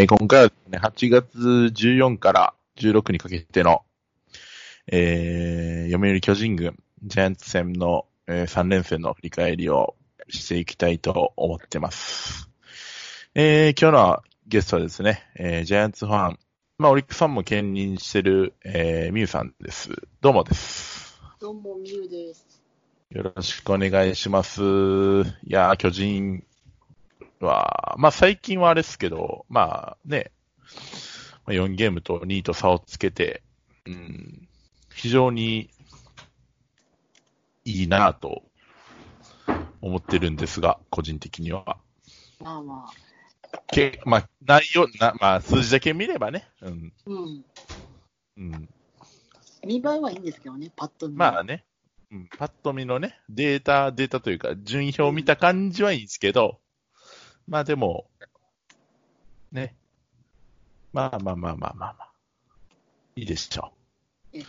[0.00, 3.82] えー今回はですね、8月14から16にかけての、
[4.86, 9.96] えー、読売巨人軍、ジャイアンツ戦の、え3連戦の振り返りを
[10.30, 12.48] していきたいと思ってます。
[13.34, 16.38] えー、今日のゲストはですね、えー、ジャイアンツファン、
[16.78, 19.90] まあ、オリックスファンも兼任してる、えー、ミュウさんです。
[20.22, 21.20] どうもです。
[21.38, 22.62] どうも、みゆです。
[23.10, 24.62] よろしくお願いします。
[24.62, 24.64] い
[25.48, 26.42] やー、巨人
[27.40, 30.32] は、まあ最近はあれですけど、まあね、
[31.46, 33.42] まあ4ゲームと2位と差をつけて、
[33.86, 34.48] うん、
[34.92, 35.70] 非常に
[37.64, 38.42] いいなぁと
[39.80, 41.78] 思ってるんですが、個人的には。
[42.40, 47.44] まあまあ、けまあ、内容、なまあ数字だけ見ればね、うん、うん。
[48.36, 48.68] うん、
[49.66, 51.16] 見栄えはいいんですけどね、パッと見。
[51.16, 51.64] まあね、
[52.10, 56.59] うん、パッと見のね、データ、データというか、順位表を見た感じはいいんですけど、
[57.50, 58.06] まあでも、
[59.50, 59.74] ね。
[60.92, 62.12] まあまあまあまあまあまあ。
[63.16, 63.72] いいでしょ
[64.32, 64.44] うええ。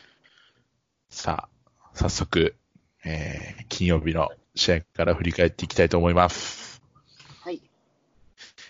[1.09, 2.55] さあ、早速、
[3.03, 6.83] えー、金曜日の試合から振り返っていきたいと思います。
[7.39, 7.63] はい。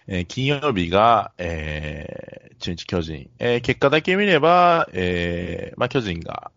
[0.08, 3.30] えー金曜日が、えー、中日巨人。
[3.38, 6.52] えー結果だけ見れば、えー、まあ巨人が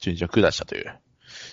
[0.00, 0.98] 中日を下したという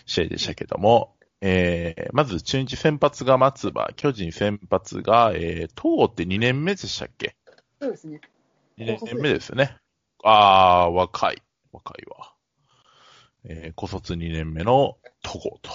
[0.07, 7.35] 試合でしたけども、えー、まず中日先発が松葉、巨人先発が、えー、東って2年目でしたっけ？
[7.79, 8.21] そうですね。
[8.77, 9.77] ?2 年目ですよね。
[10.23, 11.41] あー、若い。
[11.71, 12.33] 若いわ。
[13.43, 15.71] えー、高卒2年目の戸郷と。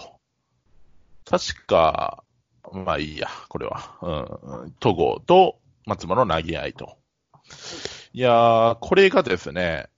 [1.25, 2.25] 確か、
[2.73, 3.97] まあいいや、これは。
[4.03, 6.99] うん、戸郷と松葉の投げ合いと。
[8.13, 9.89] いやー、これがですね、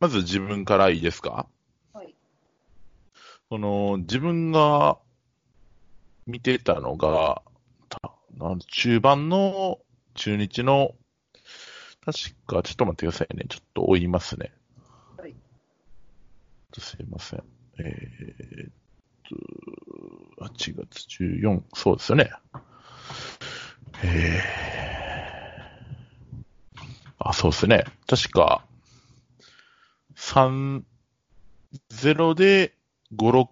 [0.00, 1.30] まず自分からいいですか？
[1.30, 1.57] はい。
[3.50, 4.98] その、自分が
[6.26, 7.42] 見てたのが、
[7.88, 9.78] たなん中盤の
[10.14, 10.94] 中日の、
[12.04, 13.46] 確か、ちょっと待ってくださいね。
[13.48, 14.52] ちょっと追いますね。
[15.16, 15.34] はい。
[16.78, 17.42] すいません。
[17.78, 18.72] えーっ
[20.38, 22.30] と、8月14、そうですよね。
[24.02, 26.82] えー、
[27.18, 27.84] あ、そうですね。
[28.06, 28.64] 確か、
[30.16, 30.82] 3、
[31.90, 32.77] 0で
[33.14, 33.48] 5、6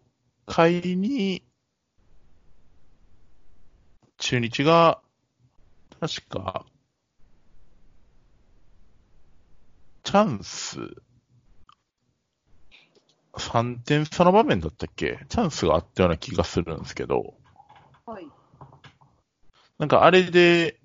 [0.47, 1.43] 回に、
[4.19, 5.01] 中日が、
[5.99, 6.67] 確か、
[10.03, 10.79] チャンス、
[13.35, 15.25] 3点差の場面だったっけ？
[15.29, 17.35] チャンスがあったような気がするんですけど、
[18.07, 18.27] はい。
[19.79, 20.81] なんかあれで、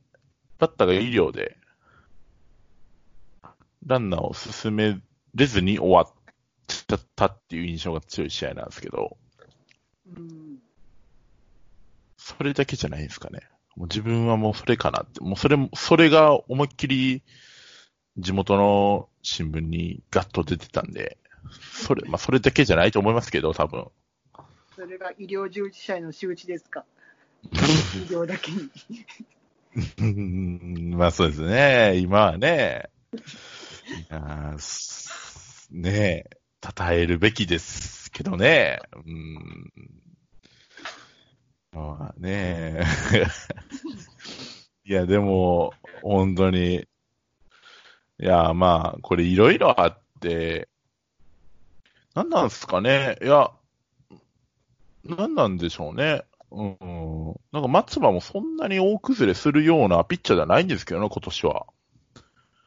[0.60, 1.58] バッターが医療で、
[3.86, 5.02] ランナーを進め
[5.34, 6.21] れずに終わっ
[6.92, 9.18] ちゃったっていう印象が強い試合なんですけど、
[10.16, 10.58] うん。
[12.18, 13.42] それだけじゃないですかね。
[13.76, 17.24] もう自分はもうそれかなって、もうそれも、それが思いっきり
[18.18, 21.18] 地元の新聞にガッと出てたんで、
[21.74, 23.88] それ、まあそれだけじゃないと思いますけど、多分。
[24.76, 26.86] それが医療従事者への仕打ちですか？
[27.52, 27.56] 医
[28.12, 28.70] 療だけに。
[30.00, 31.98] うんまあそうですね。
[31.98, 32.90] 今はね。
[33.14, 33.18] い
[34.10, 34.56] や
[35.72, 35.90] ね
[36.30, 36.30] え、
[36.78, 38.80] 称えるべきですけどね。
[39.06, 39.72] うん。
[41.74, 42.82] まあね
[44.84, 46.76] いや、でも、本当に。
[46.80, 46.86] い
[48.18, 50.68] や、まあ、これいろいろあって、
[52.14, 53.18] 何なんすかね。
[53.22, 53.52] いや、
[55.06, 56.26] 何なんでしょうね。
[56.52, 57.36] うん。
[57.54, 61.68] なんか松葉もそんなに大崩れするようなピッチャーじゃないんですけどね、今年は。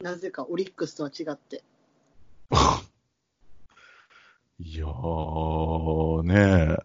[0.00, 1.62] なぜかオリックスとは違って。
[4.60, 6.76] いやー、ね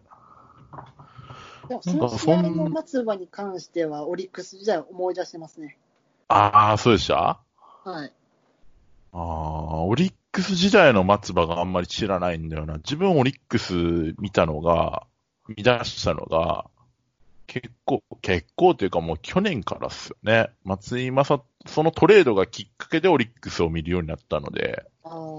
[1.68, 5.78] でも、その試合の松葉に関しては、オリックス時代を思い出してますね。
[6.26, 7.40] あー、そうでした？
[7.84, 8.12] はい。
[9.12, 9.20] あー、
[9.82, 12.74] オリックス時代の松葉があんまり知らないんだよな。
[12.78, 13.74] 自分オリックス
[14.18, 15.06] 見たのが、
[15.48, 16.68] 見出したのが、
[17.46, 20.50] 結構、結構というかもう去年からっすよね。
[20.64, 25.38] 松井正、そのトレードがきっかけでオリックスを見るようになったので、ああ。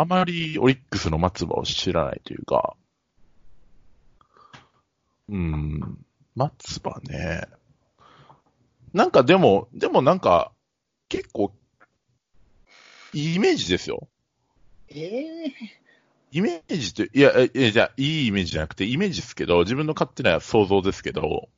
[0.00, 2.74] あまりオリックスの松葉を知らないというか、
[5.28, 5.98] うん、
[6.34, 7.42] 松葉ね。
[8.94, 10.52] なんかでも、でもなんか、
[11.10, 11.52] 結構、
[13.12, 14.08] いいイメージですよ。
[14.88, 15.54] ええ
[16.32, 21.50] イメージって、いや、え、えじゃあ、いいイメージじゃなくて、イメージですけど、自分の勝手な想像ですけど、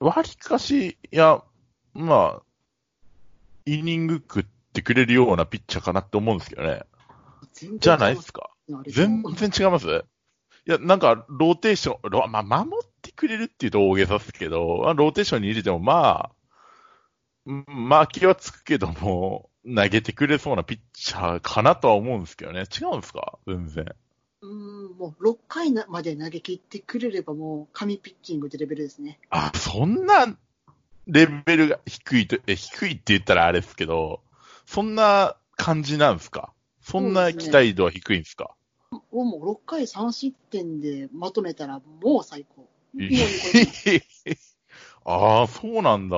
[0.00, 1.42] 割かし、いや、
[1.94, 2.42] まあ、
[3.64, 6.82] イニング食ってくれるようなピッチャーかなって思うんですけどね。
[7.78, 8.50] じゃないですか。
[8.86, 9.86] 全然違います？
[10.66, 16.30] いや、なんか、ローテーション、ロまあ、守ってくれるっていうと大げさですけど、まあローテーションに入れても、まあ、
[17.46, 22.60] うんまあ気はつくけども、投げてくれそうなピッチャーかなとは思うんですけどね。
[22.60, 23.38] 違うんですか？
[23.46, 23.86] 全然。
[24.42, 29.18] うーん、もう6回なまで投げ切ってくれればもう神ピッチングってレベルですね。
[29.30, 30.36] あ、そんな
[31.06, 34.20] レベルが低いと、え、低いって言ったらあれですけど、
[34.66, 36.52] そんな感じなんですか？
[36.80, 38.54] そんな期待度は低いんですか？
[38.90, 42.68] もうもう6回3失点でまとめたらもう最高。
[45.04, 46.16] ああ、そうなんだ。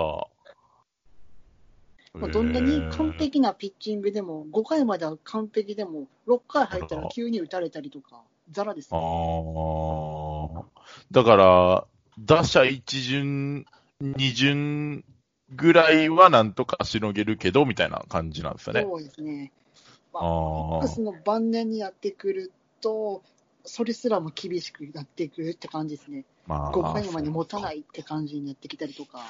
[2.15, 10.67] まあどんなに完璧なピッチングでも、5回までは完璧でも、6回入ったら急に打たれたりとか、ザラですあよ。
[10.77, 10.83] あ。
[11.11, 11.87] だから、
[12.19, 13.67] 打者一巡、
[14.01, 15.05] 二巡
[15.51, 18.83] ぐらいはなんとかしのげるけど、みたいな感じなんですよね。
[18.83, 19.53] そうですね。
[20.15, 23.23] あまあ、あックスの晩年にやってくると、
[23.65, 26.25] それすらも厳しくなってくるって感じですね。
[26.47, 29.21] まあ5回まで持たないって感じになってきたりとか、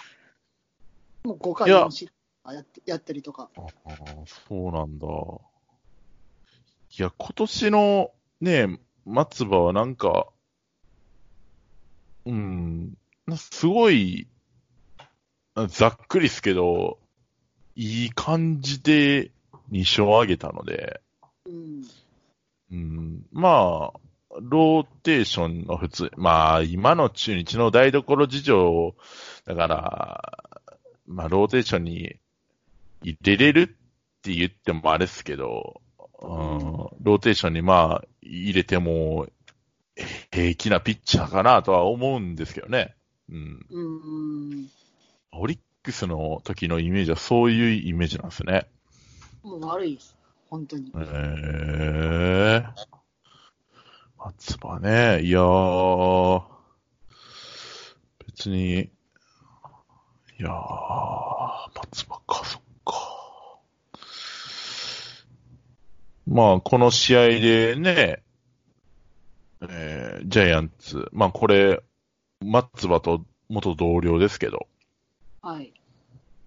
[1.25, 2.12] もう5いや回4失
[2.44, 3.49] 点やってやったりとか。
[3.56, 3.96] ああ、
[4.49, 5.06] そうなんだ。
[6.96, 8.10] いや、今年の
[8.40, 10.28] ね、松葉はなんか、
[12.26, 12.96] うん、
[13.26, 14.28] なすごい、
[15.69, 16.99] ざっくりですけど、
[17.77, 19.31] いい感じで
[19.71, 21.01] 2勝上げたので、
[21.47, 21.85] うん。
[22.73, 24.01] うん、まあ、
[24.41, 28.95] ローテーションの普通、まあ、今の中日の台所事情、
[29.45, 30.45] だから、
[31.06, 32.17] まあ、ローテーションに
[33.03, 33.67] 入れれるっ
[34.23, 35.81] て言ってもあれですけど、
[36.21, 36.29] うん、
[37.03, 39.29] ローテーションにまあ、入れても
[40.33, 42.95] 平気なピッチャーかなとは思うんですけどね。
[43.31, 43.67] うん。
[43.71, 44.69] うん。
[45.36, 48.69] オリックスの時のイメージはそういうイメージなんですね。
[49.42, 50.16] もう悪いです。
[50.48, 50.86] 本当に。
[50.86, 52.64] へえ。
[54.19, 56.42] 松葉ね、いやー、
[58.26, 58.88] 別に、い
[60.38, 60.52] やー、
[61.75, 63.60] 松葉か、そっか。
[66.26, 68.22] まあ、この試合でね、
[69.69, 71.82] えー、ジャイアンツ、まあこれ、
[72.40, 74.69] 松葉と元同僚ですけど、
[75.44, 75.75] はい。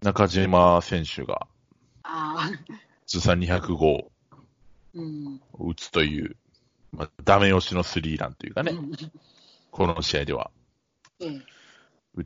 [0.01, 1.45] 中島選手が
[2.01, 2.51] ああ、
[3.05, 4.09] 通算200号
[4.95, 5.39] うん。
[5.53, 6.35] を打つという、
[6.91, 8.91] まあ、ダメ押しのスリーランというかね、うん
[9.69, 10.49] この試合では、
[11.19, 11.41] ええ。
[12.15, 12.25] 打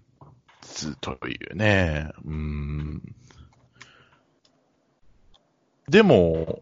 [0.62, 3.16] つというね、うーん。
[5.90, 6.62] でも、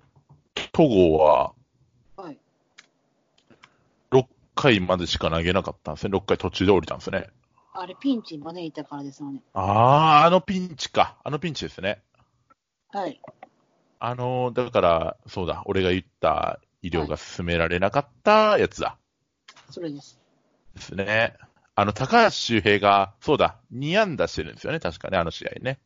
[0.72, 1.54] 戸郷は
[2.18, 2.40] はい。
[4.10, 4.26] 6
[4.56, 6.18] 回までしか投げなかったんですね。
[6.18, 7.30] 6回途中で降りたんですね。
[7.82, 9.42] あれ、ピンチに招いたからですよね。
[9.54, 11.18] ああ、あのピンチか。
[11.24, 12.02] あのピンチですね。
[12.92, 13.22] はい。
[14.00, 18.98] あの、だから、そうだ、俺が言った医療が進められなかったやつだ。
[19.70, 20.20] それです。
[20.76, 21.36] ですね。
[21.76, 25.80] あの、高橋周平が、そうだ、2安打してるんですよね、確かね、あの試合ね。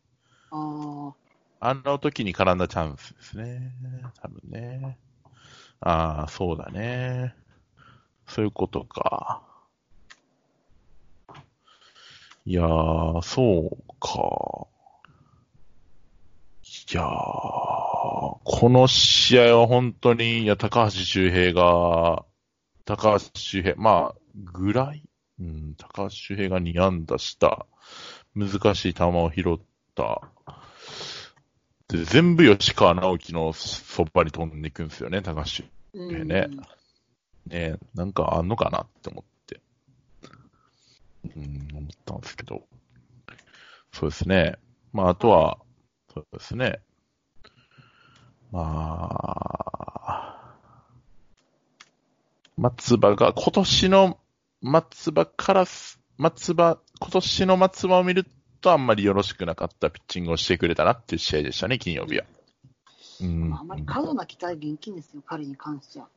[0.50, 1.14] あ
[1.60, 3.72] あの時に絡んだチャンスですね。
[4.20, 4.98] 多分ね。
[5.80, 7.36] ああ、そうだね。
[8.28, 9.53] そういうことか。
[12.46, 14.68] いやー、そうか。
[16.92, 22.26] いやー、この試合は本当に、いや、高橋周平が、
[22.84, 25.04] 高橋周平、まあ、ぐらい、
[25.40, 27.66] うん、高橋周平が2安打した、
[28.36, 29.58] 難しい球を拾っ
[29.96, 30.30] た。
[31.88, 35.64] で、全部吉川直樹のそっぱに飛んでいくんですよね、高橋周
[35.94, 36.50] 平ね。
[37.48, 39.33] ねなんかあんのかなって思って。
[41.24, 42.64] うん、思ったんですけど。
[43.92, 44.58] そうですね。
[44.92, 45.60] まあ、あとは、
[46.14, 46.82] そうですね。
[48.52, 50.58] まあ、
[52.58, 54.20] 松葉が、今年の
[54.62, 58.26] 松葉からす、松葉、今年の松葉を見る
[58.62, 62.26] とあんまりよろしくなかったピッチングをしてくれたなっていう試合でしたね、金曜日は。
[63.22, 63.54] うん。
[63.54, 66.08] あんまり過度な期待厳禁ですよ、彼に関しては。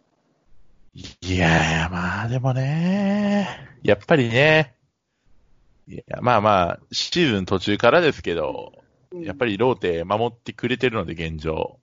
[0.94, 3.48] いやいや、まあでもね、
[3.82, 4.75] やっぱりね、
[5.88, 8.86] いや、まあまあ、シーズン途中からですけど、うん
[9.22, 11.78] やっぱりローテ守ってくれてるので現状。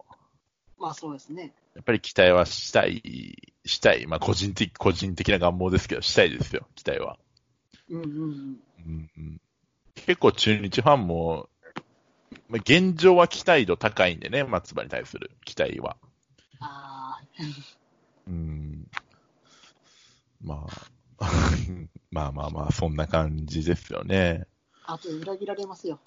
[0.78, 1.54] まあそうですね。
[1.74, 4.06] やっぱり期待はしたい、したい。
[4.06, 7.18] まあ個人的、個人的な願望ですけど、したいですよ、期待は。
[7.90, 8.60] うんうんうん。
[8.86, 9.42] うんうん、
[9.96, 11.50] 結構中日ファンも、
[12.50, 15.98] まあ、現状は期待度高いんでね、松葉に対する期待は。
[16.60, 17.24] ああ、
[18.28, 18.88] うん。
[20.44, 20.68] ま
[21.20, 21.30] あ、
[22.14, 24.46] まあまあまあ、そんな感じですよね。
[24.86, 26.00] あとで裏切られますよ。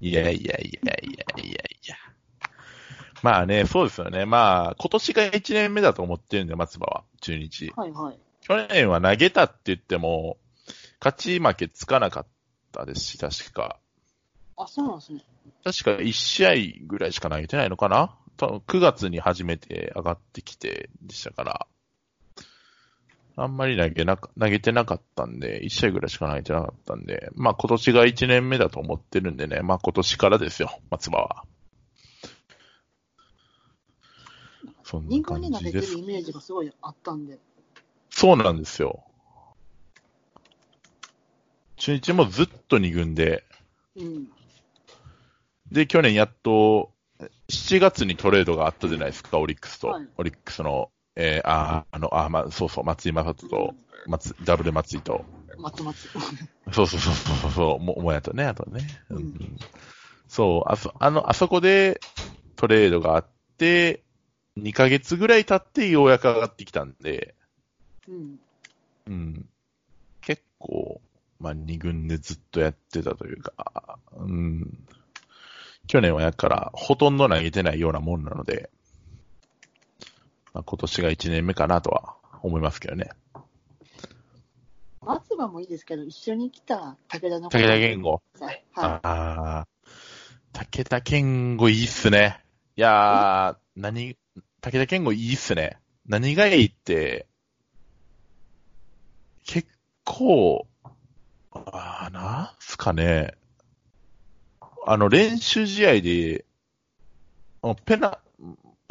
[0.00, 1.56] いやいやいやいやいやい
[1.86, 1.96] や。
[3.22, 4.26] まあね、そうですよね。
[4.26, 7.72] まあ、今年が1年目だと思ってるんで、松葉は、中日。
[7.76, 8.18] はいはい。
[8.42, 10.36] 去年は投げたって言っても、
[11.00, 12.26] 勝ち負けつかなかっ
[12.72, 13.78] たですし、確か。
[14.56, 15.22] あ、そうなんですね。
[15.62, 18.14] 確か1試合ぐらいしか投げてないのかな？
[18.36, 21.66] 多分9月に初めて上がってきてでしたから、
[23.36, 31.44] あんまり投げなか、投げてなかったんで、1試合ぐらいしか投げてなかったんで、まあ今年が1年目だと思ってるんでね、まあ今年からですよ、松葉は。
[34.84, 36.06] そんな2軍に投感じですげてるイ。
[36.06, 37.38] メージがすごいあったんで。
[38.10, 39.02] そうなんですよ。
[41.76, 43.44] 中日もずっと2軍で、
[43.96, 44.28] うん。
[45.72, 46.92] で、去年やっと、
[47.48, 49.88] 7月にトレードがあったじゃないですか、オリックスと。
[49.88, 53.74] はいオリックスの、えー、あー、あの、あー、まあ、そうそう、松井正人と、
[54.06, 55.24] 松、ダブル松井と。
[55.58, 56.08] 松松。
[56.72, 58.82] そうそうそうそうそう、も、もやとね、あとね。
[59.10, 59.56] うんうん
[60.26, 62.00] そう、あそ、あの、あそこで
[62.56, 64.02] トレードがあって、
[64.56, 67.34] 2ヶ月ぐらい経ってようやく上がってきたんで、
[68.08, 68.38] うん。
[69.06, 69.48] うん。
[70.20, 71.00] 結構、
[71.38, 74.86] まあ、2軍でずっとやってたというか、うん。
[75.86, 78.70] 去年はやから、ほとんど投げてないようなもんなので、
[80.54, 83.10] まあ、今年が1年目かなとは思いますけどね。
[85.02, 88.22] 松葉もいいですけど、一緒に来た武田の武田健吾。
[88.40, 88.64] はい。
[88.76, 89.88] ああー、
[90.52, 92.42] 武田健吾いいっすね。
[92.76, 94.16] いやー、何、
[94.60, 95.78] 武田健吾いいっすね。
[96.06, 97.26] 何がいいって、
[99.44, 99.68] 結
[100.04, 100.66] 構、
[101.52, 103.34] あーなんすかね。
[104.86, 106.44] あの、練習試合で、
[107.84, 108.18] ペナ、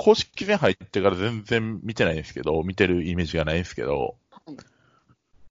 [0.03, 4.57] 公式戦入ってから全然見てないんですけど、見てるイメージがないんですけど、はい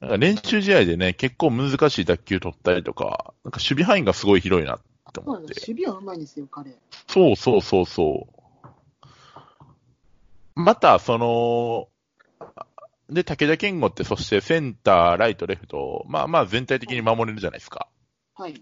[0.00, 4.80] なんか練習試合でね、結構難しい卓球取ったりとか、なんか守備範囲がすごい広いなっ
[5.12, 5.54] て思って。
[5.64, 6.72] 守備はうまいんですよ、彼。
[7.06, 8.26] そうそうそうそ
[10.56, 10.60] う。
[10.60, 11.88] また、その、
[13.08, 17.86] で、武田健吾って、そしてセンター、ライト、レフト、まあまあ全体的に守れるじゃないですか。
[18.34, 18.60] はい。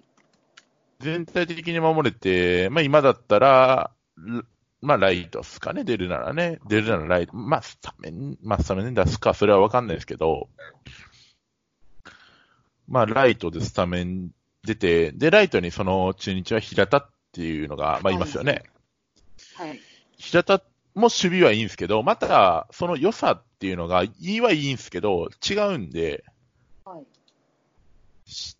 [0.98, 4.44] 全体的に守れて、まあ今だったら、ル
[4.82, 6.58] まあライトっすかね、出るならね。
[6.66, 7.36] 出るならライト。
[7.36, 10.48] まあスタメン、まあスタメン出すか、それはわかんないですけど、
[12.88, 14.30] まあライトでスタメン
[14.64, 18.62] 出て、で、ライトにその中日は平田っていうのが、まあいますよね。
[19.56, 19.80] はい。
[20.16, 20.62] 平田
[20.94, 26.24] も守備はいいんですけど、また、その良さっていうのが、いいはいいんですけど、違うんで、
[26.84, 27.06] はい。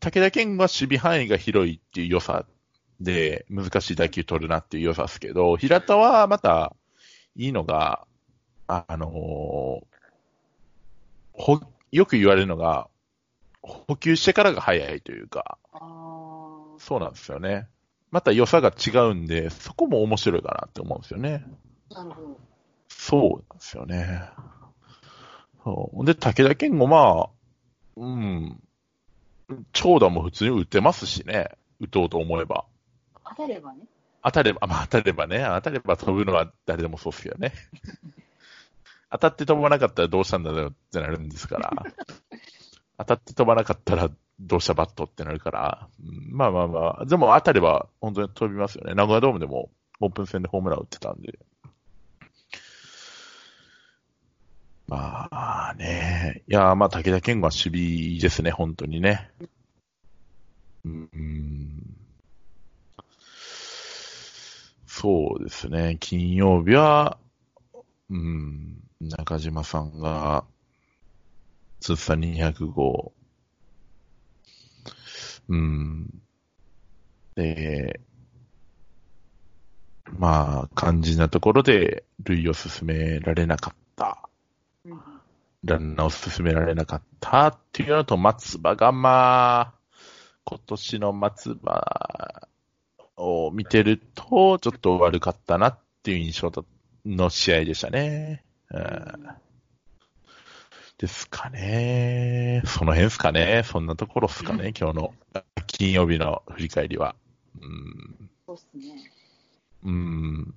[0.00, 2.44] 武田健吾は守備範囲が広いっていう良さ
[3.00, 6.74] で、難しい打球取るなっていう良さですけど、平田はまた、
[7.36, 8.06] いいのが、
[8.66, 9.90] あ、あのー
[11.32, 12.88] ほ、よく言われるのが、
[13.62, 15.58] 補給してからが早いというか、
[16.78, 17.68] そうなんですよね。
[18.10, 21.44] また良さが違うんで、そこも面白いかなって思うんですよね。
[21.90, 22.40] なるほど。
[22.88, 24.22] そうなんですよね。
[25.64, 26.04] そう。
[26.04, 27.30] で、武田健吾、まあ、
[27.96, 28.62] うん。
[29.72, 31.50] 長打も普通に打てますしね。
[31.80, 32.64] 打とうと思えば。
[33.30, 33.80] 当たればね。
[34.22, 35.44] 当たれば、まあ当たればね。
[35.44, 37.52] 当たれば飛ぶのは誰でもそうですけどね。
[39.10, 41.72] 当たって飛ばなかったらどうしたんだろうってなるんですから。
[42.98, 45.88] 当たって飛ばなかったらどうしたバットってなるから。
[46.00, 47.06] うんまあまあまあ。
[47.06, 48.94] でも当たれば本当に飛びますよね。
[48.94, 49.70] 名古屋ドームでも
[50.00, 51.38] オープン戦でホームラン打ってたんで。
[54.86, 56.42] まあね。
[56.48, 59.30] いや、まあ武田健吾は守備ですね、本当にね。
[60.84, 61.99] うん。
[65.00, 65.96] そうですね。
[65.98, 67.16] 金曜日は、
[68.10, 70.44] うん、中島さんが、
[71.80, 73.10] 通算205。
[75.48, 76.06] うん。
[77.34, 78.00] で、
[80.18, 84.28] まあ、肝心なところで、塁を進められなかった。
[85.64, 89.74] ランナーを進められなかったっていうのと、松葉がまあ、
[90.44, 92.49] 今年の松葉
[93.20, 96.52] を見てると、ちょっと悪かったなっていう印象
[97.04, 98.44] の試合でしたね。
[98.70, 99.28] うん
[101.00, 102.62] ですかね。
[102.66, 103.62] その辺ですかね。
[103.64, 104.74] そんなところですかね。
[104.78, 105.14] 今日の
[105.66, 107.16] 金曜日の振り返りは。
[107.58, 108.30] うん。
[108.46, 109.10] そうっすね。
[109.82, 110.54] うん。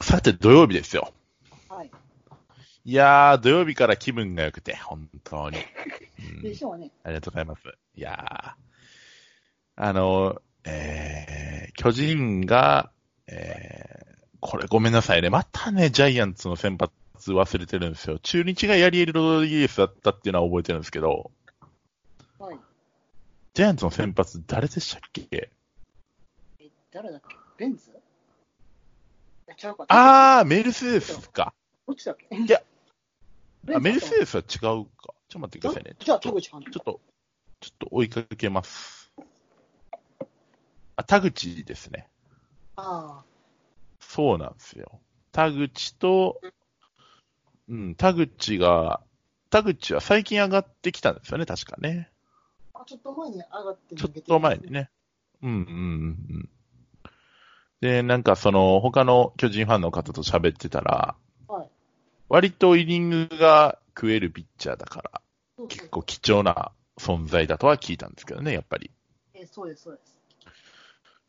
[0.00, 1.12] さて、土曜日ですよ。
[1.68, 1.90] はい。
[2.86, 5.58] いやー、土曜日から気分が良くて、本当に。
[6.36, 6.90] うんでしょうね。
[7.02, 7.62] ありがとうございます。
[7.94, 12.90] いやー、あの、えー、巨人が、
[13.26, 15.30] えー、これごめんなさいね。
[15.30, 18.18] またね、ジャイアンツの先発忘れてるんですよ。
[18.18, 21.30] 中日がヤリエル・ロドリゲスだったっていうのは覚えてるんですけど、
[22.38, 22.58] はい。
[23.54, 25.28] ジャイアンツの先発誰でしたっけ？
[25.32, 25.50] え、
[26.92, 27.36] 誰だっけ？
[27.56, 27.90] ベンツ。
[29.88, 31.54] あー、メルセデスか。
[31.86, 32.36] どっちだっけ？
[32.36, 32.60] いや、
[33.74, 34.60] あメルセデスは違うか。
[34.60, 34.86] ちょっ
[35.30, 35.96] と待ってくださいね。
[35.98, 36.40] じゃあ、ちょっ。
[36.40, 37.00] ちょっと、
[37.60, 38.95] ちょっと追いかけます。
[40.96, 42.08] あ、田口ですね。
[42.76, 43.22] あ
[44.00, 45.00] そうなんですよ。
[45.32, 46.40] 田口と、
[47.68, 49.00] うん、田口が、
[49.50, 52.10] 田口は最近上がってきたんですよね、確かね。
[52.74, 52.84] あ。
[52.86, 54.70] ちょっと前に上がってちょっと前に。
[54.70, 54.90] ね。
[55.42, 56.50] うんうんうんうん。
[57.80, 61.16] で、なんかその、他の巨人ファンの方と喋ってたら、
[61.48, 61.70] はい。
[62.28, 65.02] 割とイニングが食えるピッチャーだか
[65.58, 68.90] ら、結構貴重な存在だとは聞いたんですけどね、やっぱり。
[69.34, 70.15] えーそうです、そうです。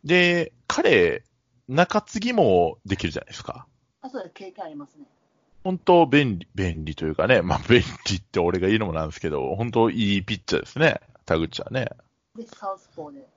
[0.03, 1.23] で、彼、
[1.67, 3.67] 中継ぎもできるじゃないですか。
[4.01, 4.33] あ、そうです。
[4.33, 5.05] 経験ありますね。
[5.63, 11.89] 本当便利、便利というかね、まあ便利って俺が言うのもなんですけど、本当いいピッチャーですね、田口はね。
[12.35, 13.27] で、サウスポーで。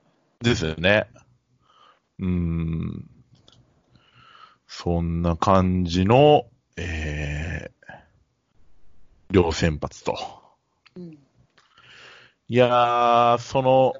[0.41, 1.07] ですよね。
[2.19, 3.09] うーん。
[4.67, 6.45] そんな感じの、
[6.77, 7.93] えー、
[9.29, 10.17] 両先発と。
[10.95, 11.17] うん。
[12.47, 13.93] いやー、その、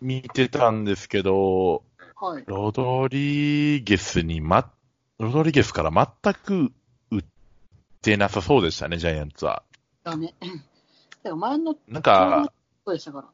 [0.00, 1.82] 見てたんですけど、
[2.16, 2.44] はい。
[2.46, 4.70] ロドリゲスにま、
[5.18, 6.72] ロドリゲスから全く
[7.10, 7.24] 打っ
[8.02, 9.62] てなさそうでしたね、ジャイアンツは。
[10.04, 10.34] ダメ。
[10.40, 10.58] だか
[11.24, 12.52] ら前の、なんか、
[12.84, 13.30] そうでしたか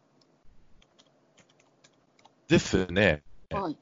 [2.49, 3.63] ですね、ら。
[3.63, 3.77] はい。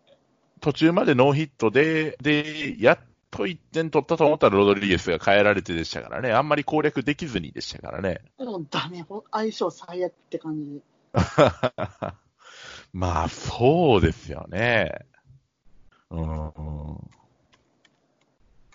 [0.61, 2.99] 途中までノーヒットで、で、やっ
[3.33, 8.21] と1点取ったと思ったらロドリゲスが変えられてでしたからね、あんまり攻略できずにでしたからね。
[8.39, 9.05] でもダメ。
[9.33, 10.81] 相性最悪って感じで。
[12.93, 14.93] まあ、そうですよね。
[16.11, 16.53] うん。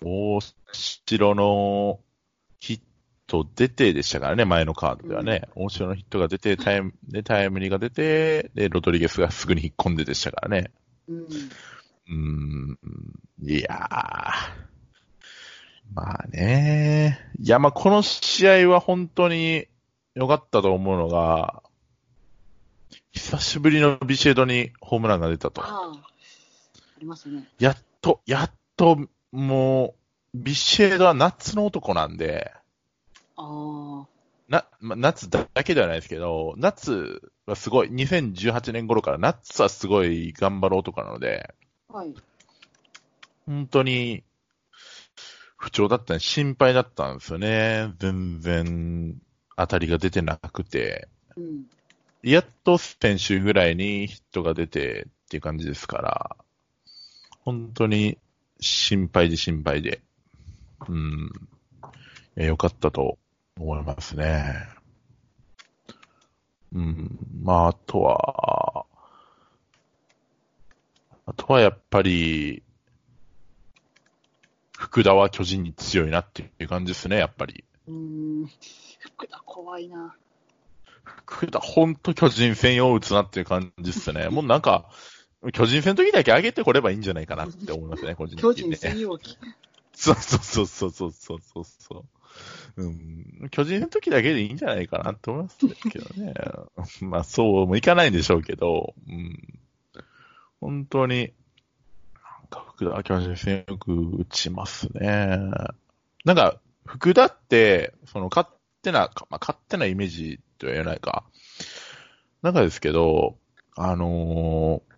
[0.02, 0.40] 大
[0.72, 2.00] 城の
[2.58, 2.80] ヒッ
[3.26, 5.48] ト出てでしたからね、前のカードではね。
[5.54, 10.72] 大城のヒットが出て、タイム、で、タイムリーが出て、で、ロドリゲスがすぐに引っ込んででしたからね。
[11.08, 11.18] うん。
[11.20, 12.78] うーん、
[13.42, 14.68] いやー。
[15.94, 17.30] まあね。
[17.38, 19.66] いや、まあこの試合は本当に
[20.14, 21.62] 良かったと思うのが、
[23.12, 25.62] 久しぶりのビシエドにホームランが出たと。
[25.62, 25.92] ああ。
[25.92, 27.48] ありますね。
[27.58, 28.98] やっと、やっと、
[29.32, 29.94] も
[30.34, 32.52] う、ビシエドは夏の男なんで、
[33.36, 34.06] ああ。
[34.48, 41.54] な、まあ、夏だけではないですけど、夏はすごい、2018年頃から夏はすごい頑張る男なので、
[41.88, 42.14] はい。
[43.46, 44.24] 本当に、
[45.56, 47.92] 不調だったん心配だったんですよね。
[47.98, 49.16] 全然、
[49.56, 51.08] 当たりが出てなくて。
[51.36, 51.66] うん。
[52.22, 56.36] やっと先週ぐらいにヒットが出てっていう感じですから、
[57.44, 58.18] 本当に
[58.60, 60.00] 心配で心配で。
[60.88, 61.30] うん。
[62.36, 63.18] いやよかったと
[63.58, 64.68] 思いますね。
[66.72, 67.18] うん。
[67.42, 68.86] まあ、あとは、
[71.26, 72.62] あとはやっぱり、
[74.76, 77.64] 福田は巨人に強いなっていう感じですね、やっぱり。
[77.86, 78.46] うん。
[79.00, 80.16] 福田怖いな。
[81.16, 84.28] 福田、ほんと巨人戦用打つなっていう感じっすね。
[84.30, 84.90] もうなんか、
[85.52, 88.76] 巨人戦の時だけ上げてこればいいんじゃないかなって思いますね、個人的巨に、ね。
[88.76, 89.38] 人専用機。
[89.94, 92.04] そうそうそうそうそうそうそ
[92.76, 92.82] う。
[92.82, 95.58] うん、巨人の時だけでいいんじゃないかなって思います
[95.90, 96.34] けどね。
[97.02, 99.58] まあそうもいかないんでしょうけど、うん、
[100.60, 101.32] 本当に、
[102.14, 105.50] なんか福田は巨人戦よく打ちますね。
[106.24, 108.48] なんか、福田って、その勝
[108.82, 111.24] 手な、まあ、勝手なイメージとは言えないか。
[112.42, 113.36] なんかですけど、
[113.76, 114.88] あのー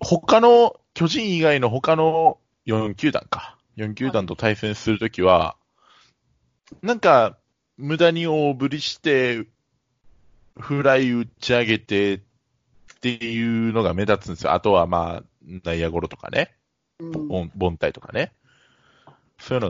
[0.00, 3.58] 他の、巨人以外の他の4球団か。
[3.76, 5.56] 4球団と対戦するときは、
[6.82, 7.36] なんか、
[7.76, 9.46] 無駄に大振りして、
[10.58, 12.20] フライ打ち上げてっ
[13.00, 14.52] ていうのが目立つんですよ。
[14.52, 15.24] あとはまあ、
[15.64, 16.54] 内野ゴロとかね、
[16.98, 17.30] うん。
[17.30, 18.32] 凡凡退とかね。
[19.38, 19.58] そういうの